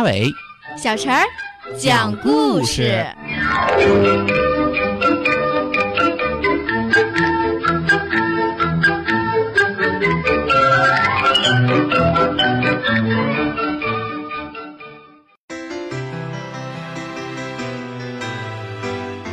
[0.00, 0.32] 马尾，
[0.78, 1.22] 小陈儿
[1.78, 3.04] 讲故事。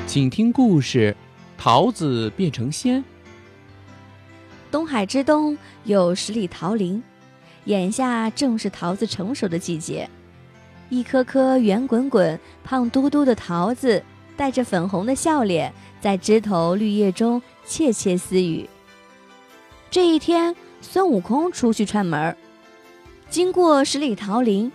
[0.06, 1.16] 请听故事：
[1.58, 3.02] 桃子变成仙。
[4.70, 7.02] 东海之东有十里桃林，
[7.64, 10.10] 眼下正是桃子成熟的季节。
[10.90, 14.02] 一颗颗圆滚滚、胖嘟嘟的桃子，
[14.36, 18.70] 带着粉红的笑脸，在枝头绿叶中窃窃私语。
[19.90, 22.38] 这一天，孙悟空出去串门儿，
[23.30, 24.72] 经过十里桃林，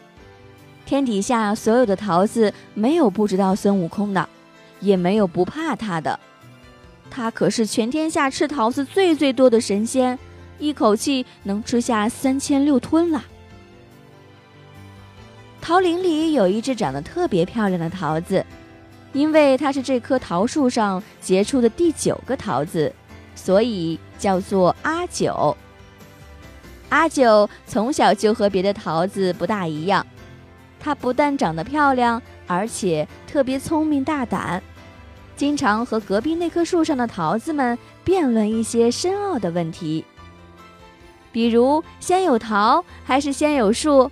[0.85, 4.29] 天底下所有的桃子没有不知道孙悟空的。
[4.81, 6.19] 也没有不怕他的，
[7.09, 10.19] 他可是全天下吃桃子最最多的神仙，
[10.59, 13.23] 一口气能吃下三千六吞了。
[15.63, 18.45] 桃林里有一只长得特别漂亮的桃子，
[19.13, 22.93] 因为它是这棵桃树上结出的第九个桃子，
[23.37, 25.57] 所以叫做阿九。
[26.89, 30.05] 阿九从小就和别的桃子不大一样，
[30.81, 34.61] 它不但长得漂亮，而且特别聪明大胆。
[35.37, 40.05] 经常和隔壁那棵树上的桃子们辩论一些深奥的问题，
[41.31, 44.11] 比如先有桃还是先有树，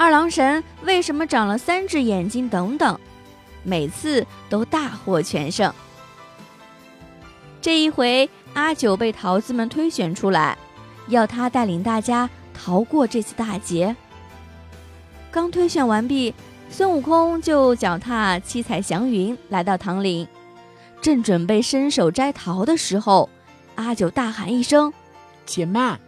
[0.00, 2.98] 二郎神为什么长了三只眼睛等等，
[3.62, 5.70] 每次都大获全胜。
[7.60, 10.56] 这一回，阿九被桃子们推选出来，
[11.08, 13.94] 要他带领大家逃过这次大劫。
[15.30, 16.34] 刚推选完毕，
[16.70, 20.26] 孙悟空就脚踏七彩祥云来到唐岭。
[21.02, 23.28] 正准备伸手摘桃的时候，
[23.74, 24.90] 阿九大喊一声
[25.44, 26.00] ：“且慢！”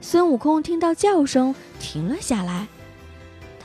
[0.00, 2.68] 孙悟空听到叫声，停了下来。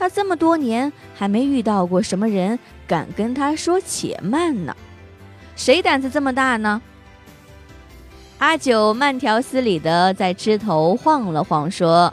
[0.02, 2.58] 他这么多年还没遇到过什么人
[2.88, 4.76] 敢跟他说“且慢”呢。
[5.54, 6.82] 谁胆子这么大呢？
[8.38, 12.12] 阿九慢条斯理地在枝头晃了晃，说：“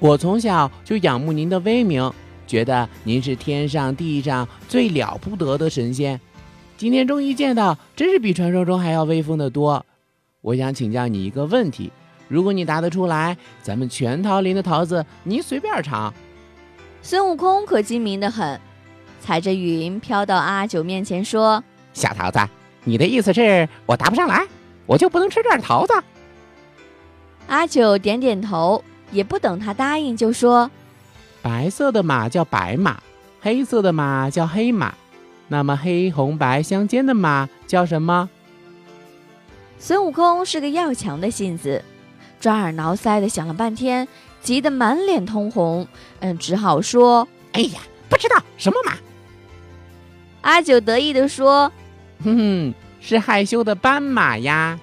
[0.00, 2.10] 我从小就仰慕您的威名，
[2.46, 6.18] 觉得您是天上地上最了不得的神仙。”
[6.78, 9.84] 今天终于见到，真是比传说中还要威风的多。
[10.40, 11.92] 我想请教你一个问题，
[12.28, 16.14] 如果你答得出来，咱们全桃林的桃子你随便尝。
[17.06, 18.60] 孙悟空可精明的很，
[19.20, 21.62] 踩着云飘到阿九面前说
[21.94, 22.40] ：“小桃子，
[22.82, 24.44] 你的意思是我答不上来，
[24.86, 25.92] 我就不能吃这桃子？”
[27.46, 30.68] 阿九点点头，也不等他答应，就说
[31.40, 33.00] ：“白色的马叫白马，
[33.40, 34.92] 黑色的马叫黑马。”
[35.46, 38.28] 那么黑红白相间的马叫什么？
[39.78, 41.84] 孙悟空是个要强的性子，
[42.40, 44.08] 抓耳挠腮的想了半天，
[44.46, 45.88] 急得满脸通红。
[46.20, 48.92] 嗯，只好说：“哎呀，不知道什么马。”
[50.42, 51.72] 阿九得意地说
[52.22, 54.78] ：“哼哼，是害羞的斑马呀。”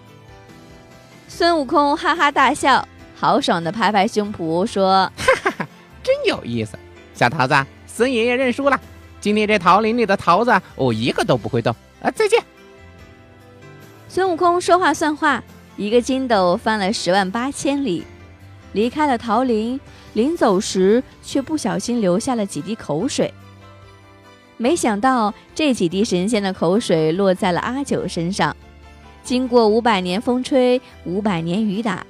[1.30, 2.86] 孙悟空哈哈大笑，
[3.16, 5.68] 豪爽地拍拍胸脯说：“哈哈哈，
[6.04, 6.78] 真有意思！
[7.14, 7.56] 小桃子，
[7.88, 8.78] 孙爷爷认输了。”
[9.22, 12.12] 今天这桃林里的桃子，我一个都不会动啊！
[12.12, 12.44] 再见。
[14.10, 15.42] 孙悟空说话算话，
[15.78, 18.04] 一个筋斗翻了十万八千里，
[18.74, 19.80] 离开了桃林，
[20.14, 23.34] 临走时却不小心留下了几滴口水。
[24.58, 28.56] 没想到这几滴神仙的口水落在了阿九身上，
[29.24, 32.06] 经过五百年风吹，五百年雨打，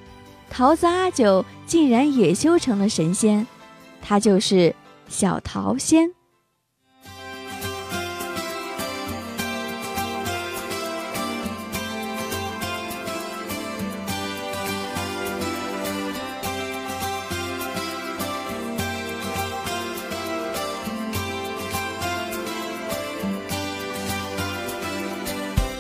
[0.50, 3.48] 桃子阿九竟然也修成了神仙，
[4.02, 4.76] 他就是
[5.08, 6.12] 小桃仙。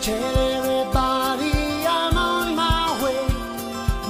[0.03, 1.53] Tell everybody
[1.88, 3.25] I'm on my way.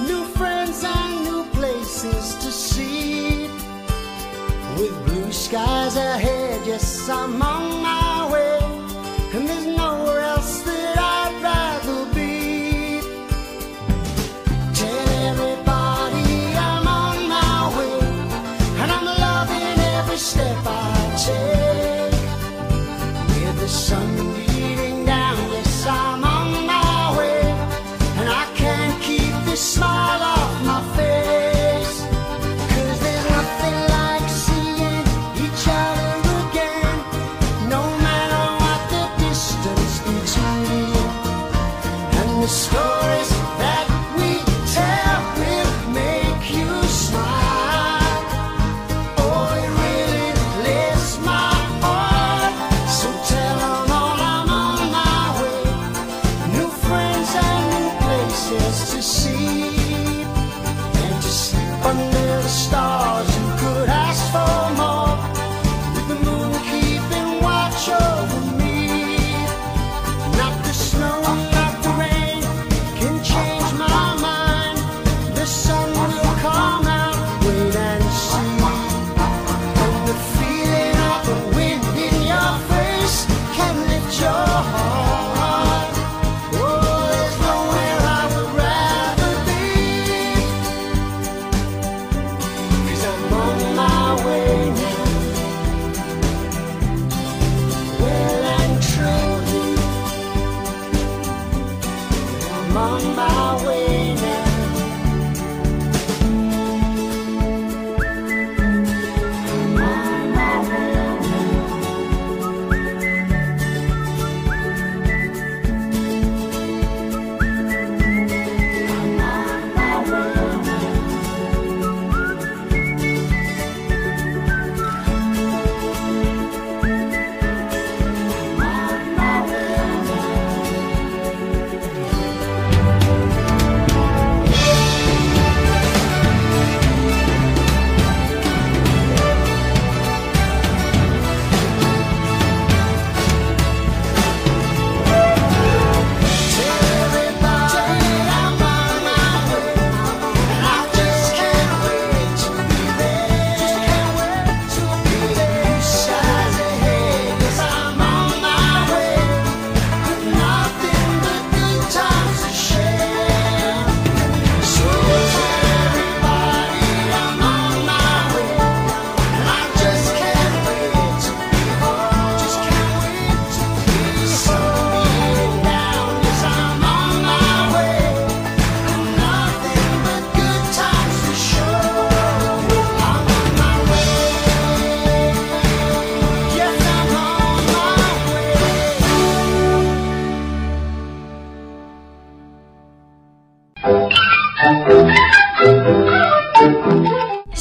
[0.08, 3.48] New friends and new places to see.
[4.80, 8.58] With blue skies ahead, yes, I'm on my way.
[9.36, 13.00] And there's nowhere else that I'd rather be.
[14.74, 18.00] Tell everybody I'm on my way.
[18.82, 22.20] And I'm loving every step I take.
[23.46, 24.43] With the sun